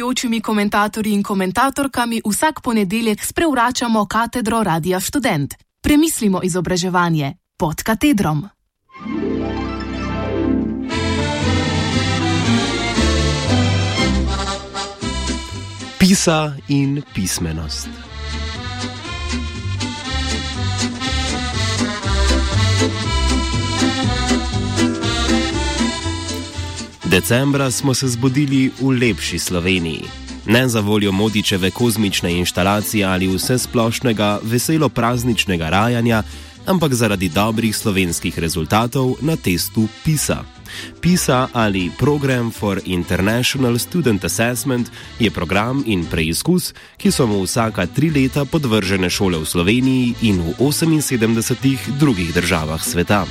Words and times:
gostujočimi 0.00 0.40
komentatorji 0.40 1.12
in 1.12 1.22
komentatorkami 1.22 2.22
vsak 2.24 2.60
ponedeljek 2.62 3.24
sprevračamo 3.24 4.06
katedro 4.06 4.62
Radia 4.62 5.00
Student. 5.00 5.54
Premislimo 5.80 6.40
izobraževanje 6.42 7.34
pod 7.58 7.82
katedrom. 7.82 8.48
Pisa 15.98 16.52
in 16.68 17.02
pismenost. 17.14 18.09
Decembra 27.10 27.70
smo 27.70 27.94
se 27.94 28.08
zbudili 28.08 28.70
v 28.80 28.88
lepši 28.88 29.38
Sloveniji. 29.38 30.04
Ne 30.46 30.68
za 30.68 30.80
voljo 30.80 31.12
modičeve 31.12 31.70
kozmične 31.70 32.38
instalacije 32.38 33.04
ali 33.04 33.26
vse 33.26 33.58
splošnega 33.58 34.38
veselo 34.42 34.88
prazničnega 34.88 35.68
rajanja, 35.68 36.22
ampak 36.66 36.94
zaradi 36.94 37.28
dobrih 37.28 37.76
slovenskih 37.76 38.38
rezultatov 38.38 39.16
na 39.20 39.36
testu 39.36 39.88
PISA. 40.04 40.44
PISA 41.00 41.48
ali 41.52 41.90
Program 41.98 42.50
for 42.50 42.80
International 42.84 43.78
Student 43.78 44.24
Assessment 44.24 44.90
je 45.18 45.30
program 45.30 45.82
in 45.86 46.06
preizkus, 46.06 46.74
ki 46.96 47.10
so 47.10 47.26
mu 47.26 47.42
vsaka 47.42 47.86
tri 47.86 48.10
leta 48.10 48.44
podvržene 48.44 49.10
šole 49.10 49.38
v 49.38 49.46
Sloveniji 49.46 50.14
in 50.22 50.42
v 50.42 50.54
78 50.58 51.98
drugih 51.98 52.34
državah 52.34 52.84
sveta. 52.84 53.26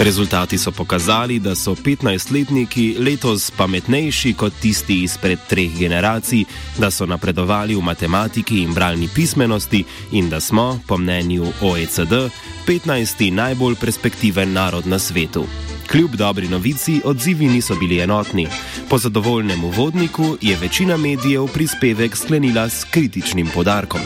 Rezultati 0.00 0.58
so 0.58 0.72
pokazali, 0.72 1.38
da 1.38 1.54
so 1.54 1.74
15-letniki 1.74 2.96
letos 2.98 3.50
pametnejši 3.50 4.32
kot 4.32 4.52
tisti 4.60 5.02
izpred 5.04 5.38
treh 5.48 5.76
generacij, 5.78 6.44
da 6.78 6.90
so 6.90 7.06
napredovali 7.06 7.74
v 7.76 7.82
matematiki 7.84 8.62
in 8.62 8.72
bralni 8.74 9.08
pismenosti 9.14 9.84
in 10.12 10.30
da 10.30 10.40
smo, 10.40 10.80
po 10.86 10.96
mnenju 10.96 11.52
OECD, 11.60 12.30
15. 12.66 13.30
najbolj 13.30 13.76
perspektiven 13.76 14.52
narod 14.52 14.86
na 14.86 14.98
svetu. 14.98 15.44
Kljub 15.90 16.16
dobri 16.16 16.48
novici, 16.48 17.00
odzivi 17.04 17.48
niso 17.48 17.74
bili 17.74 18.00
enotni. 18.00 18.48
Po 18.88 18.98
zadovoljnem 18.98 19.64
uvodniku 19.64 20.36
je 20.40 20.56
večina 20.56 20.96
medijev 20.96 21.46
prispevek 21.46 22.16
sklenila 22.16 22.68
s 22.68 22.84
kritičnim 22.84 23.48
podarkom. 23.54 24.00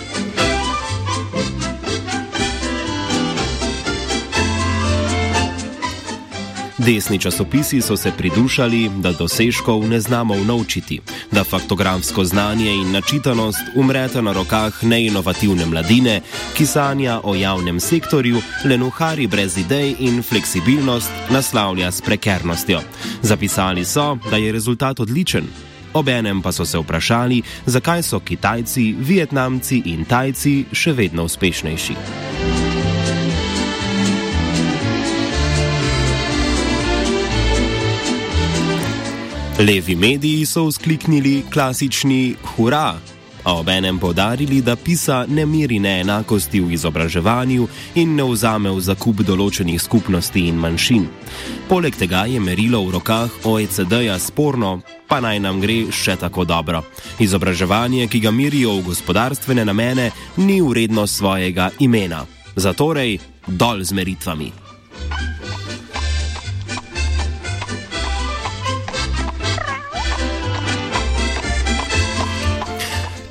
Desni 6.86 7.18
časopisi 7.18 7.80
so 7.80 7.96
se 7.96 8.12
pridušali, 8.18 8.90
da 9.00 9.12
dosežkov 9.12 9.88
ne 9.88 10.00
znamo 10.00 10.34
unovčiti, 10.34 11.00
da 11.32 11.44
faktografsko 11.44 12.24
znanje 12.24 12.70
in 12.70 12.92
načitanost 12.92 13.60
umreta 13.74 14.20
na 14.20 14.32
rokah 14.32 14.84
neinovativne 14.84 15.66
mladine, 15.66 16.20
ki 16.56 16.66
sanja 16.66 17.20
o 17.24 17.34
javnem 17.34 17.80
sektorju, 17.80 18.42
lenuhari 18.64 19.26
brez 19.26 19.58
idej 19.58 19.94
in 19.98 20.22
fleksibilnost 20.22 21.10
naslavlja 21.30 21.90
s 21.92 22.00
prekernostjo. 22.00 22.80
Zapisali 23.22 23.84
so, 23.84 24.18
da 24.30 24.36
je 24.36 24.52
rezultat 24.52 25.00
odličen. 25.00 25.44
Obenem 25.94 26.42
pa 26.42 26.52
so 26.52 26.64
se 26.64 26.78
vprašali, 26.78 27.42
zakaj 27.66 28.02
so 28.02 28.20
Kitajci, 28.20 28.94
Vietnamci 28.98 29.82
in 29.84 30.04
Tajci 30.04 30.64
še 30.72 30.92
vedno 30.92 31.24
uspešnejši. 31.24 32.63
Levi 39.58 39.94
mediji 39.96 40.46
so 40.46 40.66
vzkliknili 40.66 41.42
klasični 41.52 42.34
hurra, 42.44 42.94
a 43.44 43.54
obenem 43.54 43.98
podarili, 43.98 44.60
da 44.60 44.76
PISA 44.76 45.26
ne 45.28 45.46
meri 45.46 45.78
neenakosti 45.78 46.60
v 46.60 46.72
izobraževanju 46.72 47.68
in 47.94 48.16
ne 48.16 48.24
vzame 48.24 48.70
v 48.70 48.80
zakup 48.80 49.22
določenih 49.22 49.78
skupnosti 49.82 50.42
in 50.48 50.58
manjšin. 50.58 51.06
Poleg 51.68 51.94
tega 51.94 52.24
je 52.26 52.40
merilo 52.40 52.82
v 52.82 52.96
rokah 52.96 53.30
OECD-ja 53.44 54.18
sporno, 54.18 54.80
pa 55.06 55.20
naj 55.20 55.38
nam 55.38 55.62
gre 55.62 55.84
še 55.92 56.16
tako 56.16 56.44
dobro. 56.44 56.82
Izobraževanje, 57.22 58.08
ki 58.08 58.24
ga 58.26 58.34
merijo 58.34 58.74
v 58.80 58.88
gospodarstvene 58.90 59.64
namene, 59.64 60.10
ni 60.36 60.58
vredno 60.64 61.06
svojega 61.06 61.70
imena. 61.78 62.26
Zatorej, 62.56 63.20
dol 63.46 63.84
z 63.84 63.92
meritvami. 63.94 64.63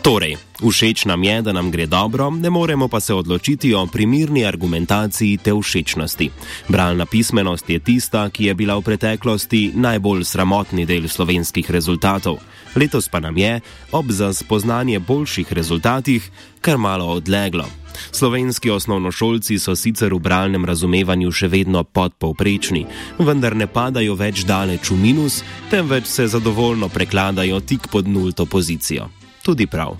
Torej, 0.03 0.35
všeč 0.59 1.05
nam 1.07 1.23
je, 1.23 1.41
da 1.41 1.55
nam 1.55 1.71
gre 1.71 1.85
dobro, 1.87 2.27
ne 2.29 2.49
moremo 2.49 2.87
pa 2.91 2.99
se 2.99 3.13
odločiti 3.13 3.73
o 3.73 3.85
primirni 3.87 4.45
argumentaciji 4.45 5.37
te 5.37 5.53
všečnosti. 5.55 6.29
Bralna 6.67 7.05
pismenost 7.05 7.69
je 7.69 7.79
tista, 7.79 8.27
ki 8.29 8.51
je 8.51 8.53
bila 8.53 8.75
v 8.75 8.83
preteklosti 8.83 9.71
najbolj 9.75 10.25
sramotni 10.27 10.83
del 10.85 11.07
slovenskih 11.07 11.71
rezultatov. 11.71 12.43
Letos 12.75 13.07
pa 13.07 13.23
nam 13.23 13.37
je, 13.37 13.61
ob 13.91 14.11
za 14.11 14.33
spoznanje 14.33 14.99
boljših 14.99 15.53
rezultatih, 15.53 16.31
kar 16.61 16.77
malo 16.77 17.07
odleglo. 17.07 17.65
Slovenski 18.11 18.75
osnovnošolci 18.75 19.55
so 19.59 19.71
sicer 19.75 20.11
v 20.11 20.19
bralnem 20.19 20.65
razumevanju 20.65 21.31
še 21.31 21.47
vedno 21.47 21.87
podpovprečni, 21.87 22.85
vendar 23.23 23.55
ne 23.55 23.71
padajo 23.71 24.19
več 24.19 24.43
daleč 24.43 24.91
v 24.91 24.99
minus, 24.99 25.43
temveč 25.71 26.11
se 26.11 26.27
zadovoljno 26.27 26.91
prekladajo 26.91 27.63
tik 27.63 27.87
pod 27.87 28.07
nulto 28.07 28.45
pozicijo 28.45 29.22
tudi 29.43 29.67
prav. 29.67 29.97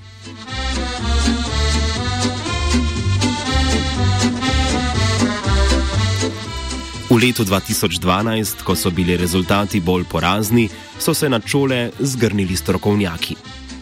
V 7.14 7.22
letu 7.22 7.46
2012, 7.46 8.64
ko 8.64 8.76
so 8.76 8.90
bili 8.90 9.18
rezultati 9.18 9.80
bolj 9.80 10.04
porazni, 10.10 10.70
so 11.00 11.14
se 11.14 11.30
na 11.30 11.40
čole 11.40 11.92
zgrnili 12.00 12.56
strokovnjaki. 12.56 13.36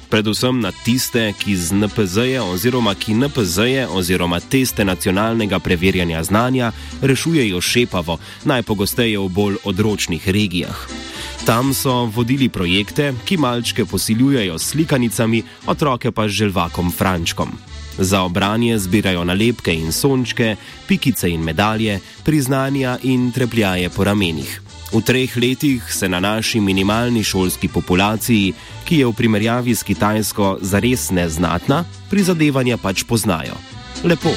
Predvsem 0.10 0.60
na 0.60 0.72
tiste, 0.72 1.32
ki 1.40 1.56
z 1.56 1.72
NPZ-je 1.72 2.42
oziroma 2.42 2.92
ki 2.96 3.14
NPZ-je 3.14 3.88
oziroma 3.88 4.40
teste 4.40 4.84
nacionalnega 4.84 5.60
preverjanja 5.60 6.24
znanja 6.24 6.72
rešujejo 7.02 7.62
šepavo, 7.62 8.18
najpogosteje 8.44 9.20
v 9.20 9.30
bolj 9.30 9.56
odročnih 9.64 10.30
regijah. 10.30 11.11
Tam 11.46 11.74
so 11.74 12.06
vodili 12.06 12.50
projekte, 12.50 13.14
ki 13.26 13.38
malčke 13.38 13.86
posiljujejo 13.86 14.60
s 14.60 14.72
slikanicami, 14.72 15.44
otroke 15.66 16.12
pa 16.12 16.28
z 16.28 16.32
želvakom 16.32 16.92
Frančkom. 16.92 17.50
Za 17.98 18.22
obranje 18.22 18.78
zbirajo 18.80 19.24
nalepke 19.26 19.74
in 19.74 19.92
sončke, 19.92 20.56
pikice 20.88 21.30
in 21.30 21.42
medalje, 21.42 22.00
priznanja 22.24 22.98
in 23.04 23.32
trepljaje 23.32 23.90
po 23.90 24.04
ramenih. 24.04 24.62
V 24.94 25.02
treh 25.02 25.38
letih 25.38 25.94
se 25.94 26.10
na 26.10 26.20
naši 26.20 26.60
minimalni 26.60 27.24
šolski 27.24 27.68
populaciji, 27.68 28.54
ki 28.86 28.98
je 28.98 29.06
v 29.08 29.14
primerjavi 29.14 29.76
s 29.76 29.84
Kitajsko 29.84 30.58
zares 30.62 31.10
neznatna, 31.12 31.86
prizadevanja 32.10 32.78
pač 32.78 33.04
poznajo. 33.04 33.58
Lepo. 34.04 34.30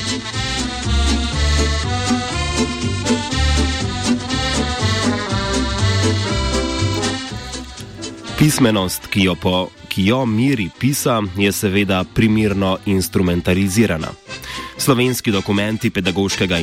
Pismenost, 8.44 9.06
ki 9.08 9.22
jo, 9.24 9.34
po, 9.40 9.68
ki 9.88 10.02
jo 10.06 10.18
miri 10.28 10.66
pisa, 10.78 11.22
je 11.36 11.52
seveda 11.52 12.02
primirno 12.14 12.76
instrumentalizirana. 12.86 14.10
Slovenski 14.84 15.32
dokumenti 15.32 15.90
Pedagoškega 15.90 16.58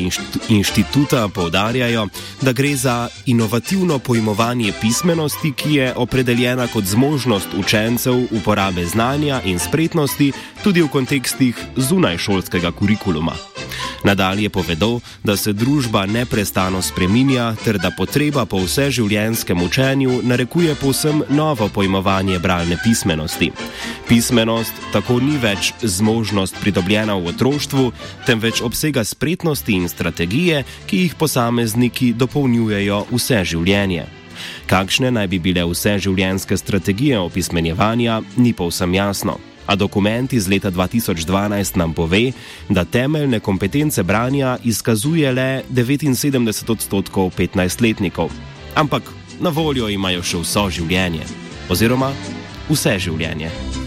inštituta 0.49 1.27
povdarjajo, 1.27 2.07
da 2.41 2.51
gre 2.53 2.75
za 2.75 3.09
inovativno 3.25 3.99
pojmovanje 3.99 4.73
pismenosti, 4.81 5.51
ki 5.51 5.73
je 5.73 5.93
opredeljena 5.95 6.67
kot 6.67 6.83
zmožnost 6.83 7.47
učencev 7.57 8.13
uporabe 8.31 8.85
znanja 8.85 9.41
in 9.45 9.59
spretnosti 9.59 10.31
tudi 10.63 10.81
v 10.81 10.87
kontekstih 10.87 11.57
zunajšolskega 11.75 12.71
kurikuluma. 12.71 13.33
Nadalje 14.03 14.49
povedo, 14.49 14.99
da 15.23 15.37
se 15.37 15.53
družba 15.53 16.05
neprestano 16.05 16.81
spreminja 16.81 17.55
ter 17.63 17.77
da 17.77 17.91
potreba 17.91 18.45
po 18.45 18.57
vseživljenjskem 18.57 19.61
učenju 19.61 20.21
narekuje 20.23 20.75
povsem 20.75 21.21
novo 21.29 21.69
pojmovanje 21.69 22.39
bralne 22.39 22.77
pismenosti. 22.83 23.51
Pismenost 24.07 24.73
tako 24.93 25.19
ni 25.19 25.37
več 25.37 25.73
zmožnost 25.81 26.55
pridobljena 26.61 27.15
v 27.15 27.27
otroštvu, 27.27 27.91
temveč 28.25 28.61
obsega 28.61 29.03
spretnosti 29.03 29.73
in 29.73 29.89
strategije, 29.89 30.63
ki 30.85 30.97
jih 31.05 31.15
posamezniki 31.15 32.13
dopolnjujejo 32.13 33.05
vse 33.11 33.43
življenje. 33.45 34.07
Kakšne 34.67 35.11
naj 35.11 35.27
bi 35.27 35.39
bile 35.39 35.63
vse 35.67 35.97
življenjske 36.01 36.57
strategije 36.57 37.19
opismenjevanja, 37.19 38.21
ni 38.37 38.53
povsem 38.53 38.93
jasno. 38.93 39.37
A 39.67 39.75
dokument 39.75 40.33
iz 40.33 40.47
leta 40.49 40.71
2012 40.71 41.77
nam 41.77 41.93
pove, 41.93 42.31
da 42.69 42.83
temeljne 42.85 43.39
kompetence 43.39 44.03
branja 44.03 44.57
izkazuje 44.63 45.31
le 45.31 45.63
79 45.71 46.71
odstotkov 46.71 47.31
15-letnikov. 47.37 48.31
Ampak 48.75 49.03
na 49.39 49.49
voljo 49.49 49.89
imajo 49.89 50.23
še 50.23 50.43
vso 50.43 50.67
življenje, 50.69 51.27
oziroma 51.69 52.11
vse 52.69 52.97
življenje. 52.99 53.80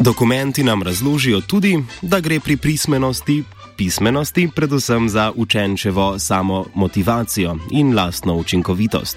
Dokumenti 0.00 0.62
nam 0.62 0.82
razložijo 0.82 1.40
tudi, 1.40 1.78
da 2.02 2.20
gre 2.20 2.40
pri 2.40 2.56
pismenosti, 2.56 3.42
pismenosti 3.76 4.48
predvsem 4.56 5.08
za 5.08 5.32
učenčevo 5.36 6.18
samo 6.18 6.64
motivacijo 6.74 7.56
in 7.70 7.94
lastno 7.94 8.34
učinkovitost. 8.34 9.16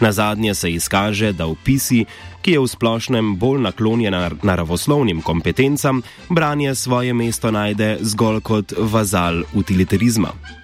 Na 0.00 0.12
zadnje 0.12 0.54
se 0.54 0.72
izkaže, 0.72 1.32
da 1.32 1.46
v 1.46 1.54
pisi, 1.64 2.04
ki 2.42 2.50
je 2.50 2.60
v 2.60 2.66
splošnem 2.66 3.36
bolj 3.36 3.60
naklonjen 3.60 4.14
naravoslovnim 4.42 5.22
kompetencam, 5.22 6.02
branje 6.28 6.74
svoje 6.74 7.14
mesto 7.14 7.50
najde 7.50 7.98
zgolj 8.00 8.40
kot 8.40 8.72
vazal 8.78 9.42
utilitarizma. 9.54 10.63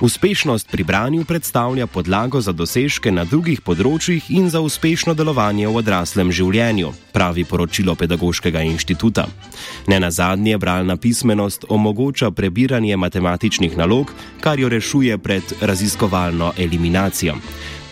Uspešnost 0.00 0.70
pri 0.70 0.84
branju 0.84 1.24
predstavlja 1.24 1.86
podlago 1.86 2.40
za 2.40 2.52
dosežke 2.56 3.10
na 3.12 3.26
drugih 3.28 3.60
področjih 3.60 4.30
in 4.32 4.46
za 4.48 4.62
uspešno 4.64 5.12
delovanje 5.12 5.66
v 5.68 5.76
odraslem 5.76 6.30
življenju, 6.32 6.94
pravi 7.12 7.44
poročilo 7.44 7.92
Pedagoškega 8.00 8.62
inštituta. 8.64 9.26
Ne 9.92 9.98
na 10.00 10.08
zadnje, 10.10 10.56
bralna 10.56 10.96
pismenost 10.96 11.66
omogoča 11.68 12.30
prebiranje 12.30 12.96
matematičnih 12.96 13.76
nalog, 13.76 14.14
kar 14.40 14.56
jo 14.56 14.72
rešuje 14.72 15.18
pred 15.20 15.52
raziskovalno 15.60 16.54
eliminacijo. 16.56 17.36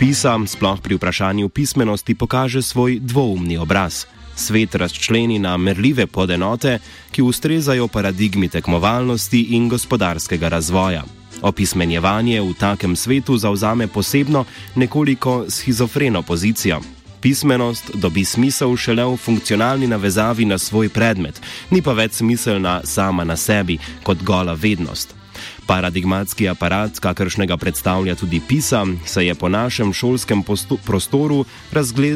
Pisam, 0.00 0.48
sploh 0.48 0.80
pri 0.80 0.96
vprašanju 0.96 1.52
pismenosti, 1.52 2.16
pokaže 2.16 2.64
svoj 2.64 3.02
dvoumni 3.04 3.60
obraz. 3.60 4.06
Svet 4.32 4.80
razčleni 4.80 5.36
na 5.38 5.58
merljive 5.60 6.06
podenote, 6.06 6.78
ki 7.12 7.20
ustrezajo 7.22 7.92
paradigmi 7.92 8.48
tekmovalnosti 8.48 9.42
in 9.60 9.68
gospodarskega 9.68 10.48
razvoja. 10.48 11.04
Opismenjevanje 11.42 12.40
v 12.40 12.54
takem 12.58 12.96
svetu 12.96 13.38
zauzame 13.38 13.86
posebno, 13.86 14.44
nekoliko 14.74 15.44
schizofreno 15.48 16.22
pozicijo. 16.22 16.80
Pismenost 17.20 17.90
dobi 17.94 18.24
smisel 18.24 18.76
šele 18.76 19.04
v 19.04 19.16
funkcionalni 19.16 19.86
navezavi 19.86 20.44
na 20.44 20.58
svoj 20.58 20.88
predmet, 20.88 21.40
ni 21.70 21.82
pa 21.82 21.92
več 21.92 22.22
smiselna 22.22 22.80
sama 22.84 23.24
na 23.24 23.36
sebi 23.36 23.78
kot 24.02 24.22
gola 24.22 24.54
vednost. 24.54 25.18
Paradigmatski 25.66 26.48
aparat, 26.48 26.98
kakršnega 26.98 27.56
predstavlja 27.56 28.14
tudi 28.14 28.40
PISA, 28.40 28.86
se 29.06 29.26
je 29.26 29.34
po 29.34 29.48
našem 29.48 29.92
šolskem 29.92 30.42
prostoru 30.86 31.44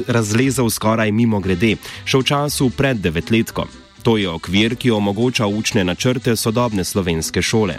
razlezel 0.06 0.70
skoraj 0.70 1.12
mimo 1.12 1.40
grede, 1.40 1.76
še 2.04 2.18
v 2.18 2.24
času 2.24 2.70
pred 2.70 3.02
devetletkom. 3.02 3.81
To 4.02 4.16
je 4.16 4.28
okvir, 4.28 4.76
ki 4.76 4.90
omogoča 4.90 5.46
učne 5.46 5.84
načrte 5.84 6.36
sodobne 6.36 6.84
slovenske 6.84 7.42
šole. 7.42 7.78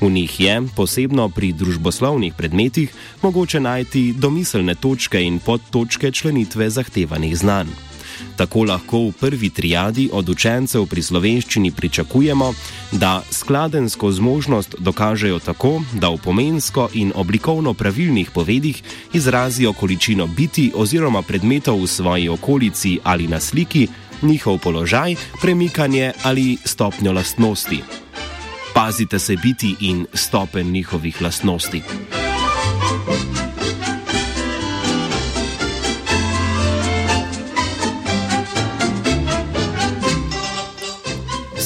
V 0.00 0.10
njih 0.10 0.40
je, 0.40 0.62
posebno 0.76 1.28
pri 1.28 1.52
družboslovnih 1.52 2.34
predmetih, 2.36 2.92
mogoče 3.22 3.60
najti 3.60 4.12
domiselne 4.12 4.74
točke 4.74 5.22
in 5.22 5.38
podtočke 5.38 6.12
členitve 6.12 6.70
zahtevanih 6.70 7.36
znanj. 7.36 7.72
Tako 8.36 8.64
lahko 8.64 8.98
v 9.08 9.12
prvi 9.20 9.50
triadi 9.50 10.08
od 10.12 10.28
učencev 10.28 10.86
pri 10.86 11.02
slovenščini 11.02 11.70
pričakujemo, 11.72 12.52
da 12.92 13.22
skladensko 13.30 14.12
zmožnost 14.12 14.76
dokažejo 14.78 15.38
tako, 15.38 15.82
da 15.92 16.08
v 16.08 16.20
pomensko 16.24 16.88
in 16.92 17.12
oblikovno 17.14 17.74
pravilnih 17.74 18.30
povedih 18.30 18.82
izrazijo 19.12 19.72
količino 19.72 20.26
biti 20.26 20.72
oziroma 20.74 21.22
predmetov 21.22 21.80
v 21.82 21.86
svoji 21.86 22.28
okolici 22.28 22.98
ali 23.04 23.28
na 23.28 23.40
sliki, 23.40 23.88
njihov 24.22 24.58
položaj, 24.58 25.16
premikanje 25.40 26.12
ali 26.22 26.56
stopnjo 26.64 27.12
lastnosti. 27.12 27.82
Pazite 28.74 29.18
se 29.18 29.36
biti 29.36 29.76
in 29.80 30.06
stopen 30.14 30.70
njihovih 30.70 31.22
lastnosti. 31.22 31.82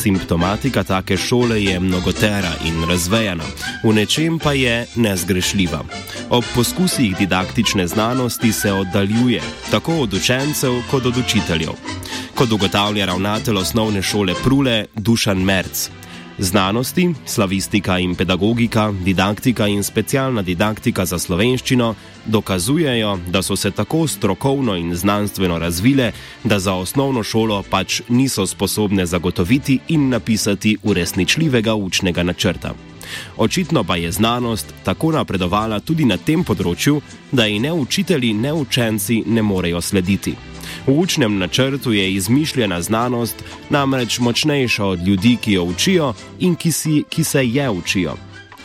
Simptomatika 0.06 0.84
take 0.84 1.16
šole 1.16 1.64
je 1.64 1.80
mnogotera 1.80 2.52
in 2.64 2.84
razvejana, 2.88 3.44
v 3.84 3.92
nečem 3.92 4.38
pa 4.38 4.52
je 4.52 4.86
nezgrešljiva. 4.94 5.80
Ob 6.30 6.44
poskusih 6.54 7.16
didaktične 7.16 7.86
znanosti 7.86 8.52
se 8.52 8.72
oddaljuje 8.72 9.42
tako 9.70 9.96
od 9.96 10.14
učencev 10.14 10.72
kot 10.90 11.06
od 11.06 11.16
učiteljev 11.16 11.72
kot 12.36 12.52
ugotavlja 12.52 13.06
ravnatelj 13.06 13.56
osnovne 13.56 14.02
šole 14.02 14.34
Prule 14.44 14.84
Dušan 14.94 15.38
Merc. 15.38 15.90
Znanosti, 16.38 17.14
slavistika 17.26 17.98
in 17.98 18.14
pedagogika, 18.14 18.92
didaktika 19.04 19.66
in 19.66 19.82
specialna 19.82 20.42
didaktika 20.42 21.04
za 21.04 21.18
slovenščino 21.18 21.94
dokazujejo, 22.26 23.18
da 23.28 23.42
so 23.42 23.56
se 23.56 23.70
tako 23.70 24.06
strokovno 24.06 24.76
in 24.76 24.94
znanstveno 24.94 25.58
razvile, 25.58 26.12
da 26.44 26.58
za 26.58 26.74
osnovno 26.74 27.22
šolo 27.22 27.62
pač 27.70 28.02
niso 28.08 28.46
sposobne 28.46 29.06
zagotoviti 29.06 29.78
in 29.88 30.08
napisati 30.08 30.76
uresničljivega 30.82 31.74
učnega 31.74 32.22
načrta. 32.22 32.74
Očitno 33.36 33.84
pa 33.84 33.96
je 33.96 34.12
znanost 34.12 34.74
tako 34.84 35.12
napredovala 35.12 35.80
tudi 35.80 36.04
na 36.04 36.16
tem 36.16 36.44
področju, 36.44 37.00
da 37.32 37.46
ji 37.46 37.58
ne 37.58 37.72
učitelji, 37.72 38.34
ne 38.34 38.52
učenci 38.52 39.22
ne 39.26 39.42
morejo 39.42 39.80
slediti. 39.80 40.36
V 40.86 40.90
učnem 40.90 41.38
načrtu 41.38 41.92
je 41.92 42.12
izmišljena 42.12 42.82
znanost 42.82 43.44
namreč 43.70 44.18
močnejša 44.18 44.84
od 44.84 45.06
ljudi, 45.08 45.36
ki 45.40 45.52
jo 45.52 45.64
učijo 45.64 46.14
in 46.38 46.54
ki, 46.54 46.72
si, 46.72 47.02
ki 47.08 47.24
se 47.24 47.46
je 47.46 47.70
učijo. 47.70 48.14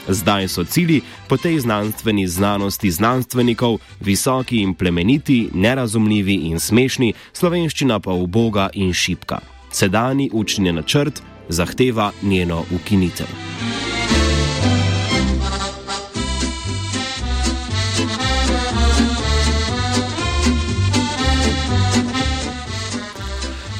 Zdaj 0.07 0.47
so 0.47 0.63
cilji 0.63 1.01
po 1.27 1.37
tej 1.37 1.59
znanstveni 1.59 2.27
znanosti 2.27 2.91
znanstvenikov 2.91 3.77
visoki 3.99 4.61
in 4.61 4.73
plemeniti, 4.73 5.49
nerazumljivi 5.53 6.33
in 6.33 6.59
smešni, 6.59 7.13
slovenščina 7.33 7.99
pa 7.99 8.11
uboga 8.11 8.69
in 8.73 8.93
šipka. 8.93 9.39
Sedani 9.71 10.29
učni 10.33 10.71
načrt 10.71 11.21
zahteva 11.49 12.11
njeno 12.21 12.63
ukinitev. 12.75 13.27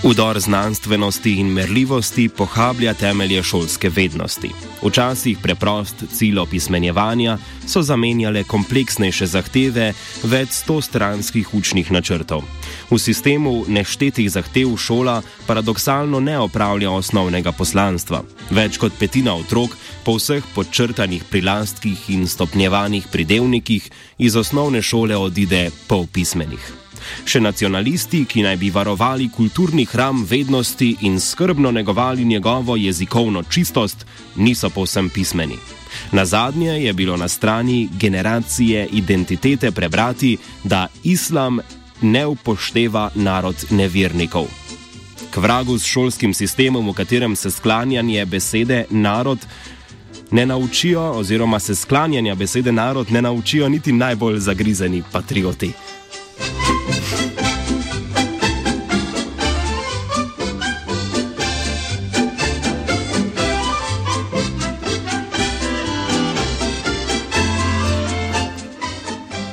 Udor 0.03 0.39
znanstvenosti 0.39 1.34
in 1.34 1.48
merljivosti 1.48 2.29
pohablja 2.29 2.93
temelje 2.93 3.43
šolske 3.43 3.89
vednosti. 3.89 4.50
Včasih 4.84 5.38
preprost 5.38 5.96
cilj 6.13 6.39
opismenjevanja 6.39 7.38
so 7.67 7.81
zamenjale 7.81 8.43
kompleksnejše 8.43 9.25
zahteve 9.25 9.91
več 10.24 10.58
sto 10.58 10.79
stranskih 10.81 11.53
učnih 11.53 11.91
načrtov. 11.91 12.41
V 12.89 12.98
sistemu 12.98 13.65
neštetih 13.67 14.31
zahtev 14.31 14.74
šola 14.77 15.22
paradoksalno 15.46 16.20
ne 16.20 16.39
opravlja 16.39 16.89
osnovnega 16.91 17.51
poslanstva. 17.51 18.24
Več 18.50 18.81
kot 18.81 18.98
petina 18.98 19.38
otrok 19.38 19.77
po 20.03 20.17
vseh 20.17 20.43
podčrtanih 20.55 21.29
prilastkih 21.29 22.10
in 22.10 22.25
stopnjevanih 22.27 23.05
pridevnikih 23.12 23.91
iz 24.17 24.36
osnovne 24.36 24.81
šole 24.81 25.17
odide 25.17 25.70
polpismenih. 25.88 26.90
Še 27.25 27.41
nacionalisti, 27.41 28.25
ki 28.25 28.43
naj 28.43 28.58
bi 28.58 28.70
varovali 28.70 29.29
kulturni 29.29 29.86
hram 29.86 30.25
vednosti 30.29 30.96
in 31.01 31.20
skrbno 31.20 31.72
negovali 31.72 32.25
njegovo 32.25 32.75
jezikovno 32.75 33.43
čistost, 33.43 34.05
niso 34.36 34.70
povsem 34.70 35.10
pismeni. 35.10 35.58
Na 36.12 36.25
zadnje 36.25 36.72
je 36.84 36.93
bilo 36.93 37.17
na 37.17 37.27
strani 37.27 37.89
generacije 38.00 38.88
identitete 38.91 39.72
prebrati, 39.72 40.38
da 40.63 40.88
islam 41.03 41.60
ne 42.01 42.25
upošteva 42.25 43.10
narod 43.15 43.65
nevernikov. 43.70 44.48
K 45.31 45.38
vragu 45.38 45.79
s 45.79 45.86
šolskim 45.86 46.34
sistemom, 46.34 46.89
v 46.89 46.93
katerem 46.93 47.36
se 47.36 47.51
sklanjanje 47.51 48.25
besede 48.25 48.86
narod 48.89 49.39
ne 50.31 50.46
naučijo, 50.46 51.12
oziroma 51.12 51.60
se 51.60 51.75
sklanjanja 51.75 52.36
besede 52.36 52.72
narod 52.72 53.12
ne 53.12 53.22
naučijo 53.22 53.70
niti 53.70 53.91
najbolj 53.91 54.39
zagrizeni 54.39 55.03
patrioti. 55.12 55.72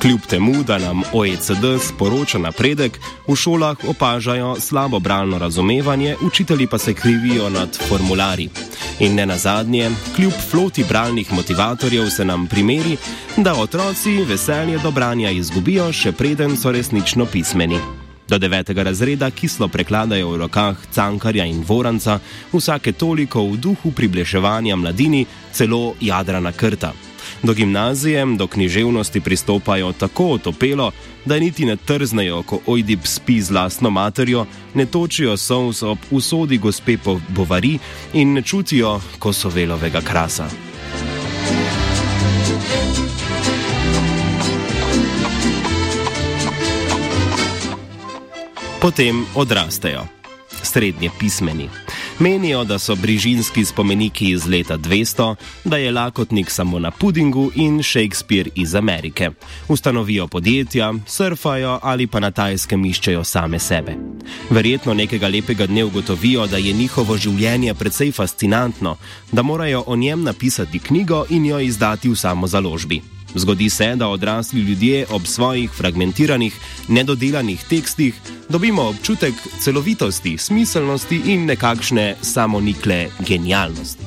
Kljub 0.09 0.21
temu, 0.29 0.63
da 0.63 0.77
nam 0.77 1.01
OECD 1.13 1.65
sporoča 1.87 2.39
napredek, 2.39 2.99
v 3.27 3.35
šolah 3.35 3.77
opažajo 3.87 4.55
slabo 4.59 4.99
bralno 4.99 5.37
razumevanje, 5.37 6.15
učitelji 6.21 6.67
pa 6.67 6.77
se 6.77 6.93
krivijo 6.93 7.49
nad 7.49 7.77
formulari. 7.87 8.49
In 8.99 9.15
ne 9.15 9.25
nazadnje, 9.25 9.91
kljub 10.15 10.33
floti 10.51 10.83
bralnih 10.89 11.33
motivatorjev 11.33 12.09
se 12.09 12.25
nam 12.25 12.47
primeri, 12.47 12.97
da 13.37 13.53
otroci 13.53 14.23
veselje 14.23 14.79
do 14.79 14.91
branja 14.91 15.29
izgubijo, 15.29 15.91
še 15.93 16.11
preden 16.11 16.57
so 16.57 16.71
resnično 16.71 17.25
pismeni. 17.25 17.77
Do 18.27 18.37
devetega 18.37 18.83
razreda 18.83 19.29
kislo 19.31 19.67
prekladajo 19.67 20.31
v 20.31 20.37
rokah 20.37 20.77
cankarja 20.91 21.45
in 21.45 21.61
voranca, 21.67 22.17
vsake 22.53 22.91
toliko 22.91 23.45
v 23.45 23.57
duhu 23.57 23.91
približevanja 23.91 24.75
mladini, 24.75 25.25
celo 25.53 25.93
jadrana 26.01 26.51
krta. 26.51 26.93
Do 27.43 27.53
gimnazije, 27.53 28.25
do 28.25 28.47
književnosti 28.47 29.21
pristopajo 29.21 29.93
tako 29.93 30.27
otopelo, 30.27 30.91
da 31.25 31.39
niti 31.39 31.65
ne 31.65 31.75
trznejo, 31.75 32.43
ko 32.43 32.59
ojdib 32.65 32.99
spi 33.03 33.41
z 33.41 33.51
lastno 33.51 33.89
materjo, 33.89 34.45
ne 34.73 34.85
točijo 34.85 35.37
sous 35.37 35.83
ob 35.83 35.97
usodi 36.11 36.57
gospe 36.57 36.97
Bovari 37.29 37.79
in 38.13 38.33
ne 38.33 38.41
čutijo 38.41 39.01
kosovelovega 39.19 40.01
krasa. 40.01 40.49
Potem 48.81 49.25
odrastejo, 49.35 50.05
srednje 50.63 51.09
pismeni. 51.19 51.69
Menijo, 52.19 52.63
da 52.63 52.79
so 52.79 52.95
brižinski 52.95 53.65
spomeniki 53.65 54.29
iz 54.29 54.45
leta 54.47 54.77
200, 54.77 55.35
da 55.63 55.77
je 55.77 55.91
lakotnik 55.91 56.51
samo 56.51 56.79
na 56.79 56.91
pudingu 56.91 57.51
in 57.55 57.83
Shakespeare 57.83 58.49
iz 58.55 58.75
Amerike. 58.75 59.29
Ustanovijo 59.67 60.27
podjetja, 60.27 60.93
surfajo 61.07 61.79
ali 61.81 62.07
pa 62.07 62.19
na 62.19 62.31
tajskem 62.31 62.85
iščejo 62.85 63.23
same 63.23 63.59
sebe. 63.59 63.95
Verjetno 64.49 64.93
nekega 64.93 65.27
lepega 65.27 65.67
dne 65.67 65.83
ugotovijo, 65.83 66.47
da 66.47 66.57
je 66.57 66.73
njihovo 66.73 67.17
življenje 67.17 67.73
precej 67.73 68.11
fascinantno, 68.11 68.97
da 69.31 69.41
morajo 69.41 69.83
o 69.87 69.95
njem 69.95 70.23
napisati 70.23 70.79
knjigo 70.79 71.25
in 71.29 71.45
jo 71.45 71.59
izdati 71.59 72.09
v 72.09 72.15
samo 72.15 72.47
založbi. 72.47 73.18
Zgodi 73.35 73.69
se, 73.69 73.95
da 73.95 74.07
odrasli 74.07 74.61
ljudje 74.61 75.05
ob 75.09 75.25
svojih 75.25 75.71
fragmentiranih, 75.71 76.55
nedodelanih 76.87 77.63
tekstih 77.69 78.15
dobimo 78.49 78.83
občutek 78.83 79.33
celovitosti, 79.59 80.37
smiselnosti 80.37 81.21
in 81.25 81.45
nekakšne 81.45 82.15
samonikle 82.21 83.07
genialnosti. 83.27 84.03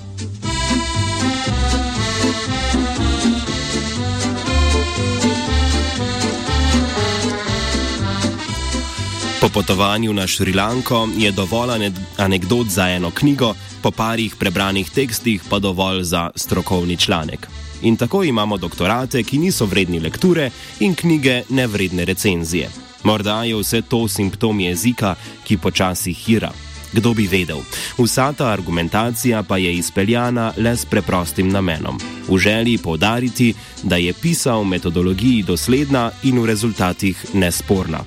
Po 9.42 9.48
potovanju 9.48 10.12
na 10.12 10.26
Šrilanko 10.26 11.08
je 11.18 11.32
dovolj 11.32 11.90
anegdot 12.16 12.66
za 12.66 12.88
eno 12.88 13.10
knjigo, 13.10 13.54
po 13.82 13.90
parih 13.90 14.36
prebranih 14.36 14.90
tekstih 14.90 15.42
pa 15.50 15.58
dovolj 15.58 16.02
za 16.02 16.30
strokovni 16.36 16.96
članek. 16.96 17.61
In 17.82 17.96
tako 17.96 18.24
imamo 18.24 18.56
doktorate, 18.56 19.22
ki 19.22 19.38
niso 19.38 19.66
vredni 19.66 20.00
lekture 20.00 20.50
in 20.80 20.94
knjige 20.94 21.42
nevredne 21.48 22.04
recenzije. 22.04 22.70
Morda 23.02 23.42
je 23.44 23.56
vse 23.56 23.82
to 23.82 24.08
simptom 24.08 24.60
jezika, 24.60 25.14
ki 25.44 25.56
počasi 25.56 26.12
hira. 26.12 26.52
Kdo 26.92 27.14
bi 27.14 27.26
vedel? 27.26 27.58
Vsa 27.98 28.32
ta 28.32 28.52
argumentacija 28.52 29.42
pa 29.42 29.56
je 29.56 29.74
izpeljana 29.74 30.52
le 30.56 30.76
s 30.76 30.84
preprostim 30.84 31.48
namenom: 31.48 31.98
v 32.28 32.38
želji 32.38 32.78
povdariti, 32.78 33.54
da 33.82 33.96
je 33.96 34.12
pisal 34.12 34.62
v 34.62 34.68
metodologiji 34.76 35.42
dosledna 35.42 36.10
in 36.22 36.38
v 36.38 36.46
rezultatih 36.46 37.26
nesporna. 37.34 38.04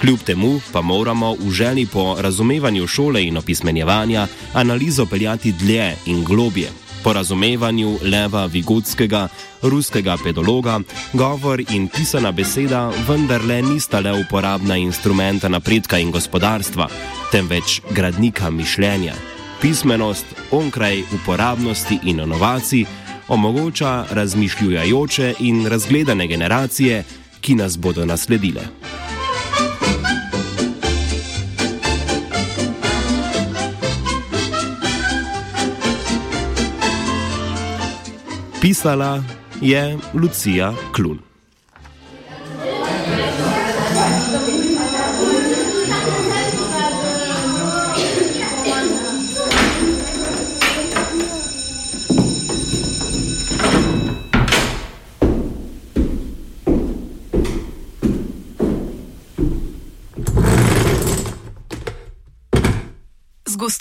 Kljub 0.00 0.20
temu 0.20 0.60
pa 0.72 0.80
moramo 0.80 1.34
v 1.34 1.50
želji 1.50 1.86
po 1.86 2.16
razumevanju 2.20 2.86
šole 2.86 3.24
in 3.24 3.36
opismenjevanja 3.36 4.26
analizo 4.52 5.06
peljati 5.06 5.52
dlje 5.52 5.96
in 6.06 6.24
globje, 6.24 6.70
po 7.02 7.12
razumevanju 7.12 7.98
Leva 8.02 8.46
Vigotskega, 8.46 9.28
ruskega 9.62 10.16
pedologa, 10.24 10.80
govor 11.12 11.60
in 11.60 11.88
pisana 11.88 12.32
beseda 12.32 12.90
vendarle 13.08 13.62
nista 13.62 14.00
le 14.00 14.12
uporabna 14.20 14.76
instrumenta 14.76 15.48
napredka 15.48 15.98
in 15.98 16.10
gospodarstva, 16.10 16.88
temveč 17.32 17.80
gradnika 17.90 18.50
mišljenja. 18.50 19.14
Pismenost 19.60 20.26
onkraj 20.50 21.02
uporabnosti 21.14 21.98
in 22.02 22.20
inovacij 22.20 22.84
omogoča 23.28 24.04
razmišljujoče 24.10 25.34
in 25.40 25.66
razgledane 25.66 26.26
generacije, 26.26 27.04
ki 27.40 27.54
nas 27.54 27.78
bodo 27.78 28.04
nasledile. 28.06 28.62
Pisala 38.66 39.22
je 39.60 39.98
Lucija 40.14 40.74
Klun. 40.94 41.35